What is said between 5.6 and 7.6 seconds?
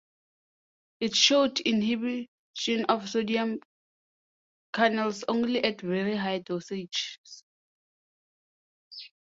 at very high dosages.